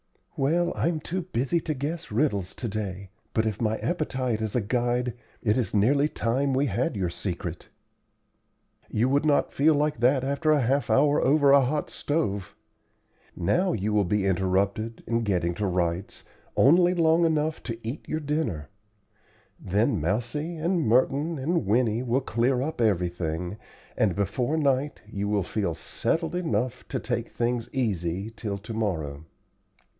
"Well, 0.35 0.73
I'm 0.75 0.99
too 0.99 1.21
busy 1.21 1.59
to 1.59 1.75
guess 1.75 2.11
riddles 2.11 2.55
to 2.55 2.67
day; 2.67 3.11
but 3.35 3.45
if 3.45 3.61
my 3.61 3.77
appetite 3.77 4.41
is 4.41 4.55
a 4.55 4.61
guide, 4.61 5.13
it 5.43 5.55
is 5.59 5.75
nearly 5.75 6.09
time 6.09 6.55
we 6.55 6.65
had 6.65 6.95
your 6.95 7.11
secret." 7.11 7.67
"You 8.89 9.07
would 9.09 9.23
not 9.27 9.53
feel 9.53 9.75
like 9.75 9.99
that 9.99 10.23
after 10.23 10.57
half 10.59 10.89
an 10.89 10.95
hour 10.97 11.21
over 11.21 11.51
a 11.51 11.61
hot 11.61 11.91
stove. 11.91 12.55
Now 13.35 13.73
you 13.73 13.93
will 13.93 14.03
be 14.03 14.25
interrupted, 14.25 15.03
in 15.05 15.21
getting 15.21 15.53
to 15.55 15.67
rights, 15.67 16.23
only 16.57 16.95
long 16.95 17.23
enough 17.23 17.61
to 17.61 17.77
eat 17.87 18.09
your 18.09 18.19
dinner. 18.21 18.69
Then 19.59 20.01
Mousie 20.01 20.55
and 20.57 20.81
Merton 20.81 21.37
and 21.37 21.67
Winnie 21.67 22.01
will 22.01 22.21
clear 22.21 22.63
up 22.63 22.81
everything, 22.81 23.57
and 23.95 24.15
be 24.15 24.25
fore 24.25 24.57
night 24.57 25.01
you 25.05 25.27
will 25.27 25.43
feel 25.43 25.75
settled 25.75 26.33
enough 26.33 26.87
to 26.87 26.99
take 26.99 27.29
things 27.29 27.69
easy 27.71 28.31
till 28.31 28.57
to 28.57 28.73
morrow." 28.73 29.25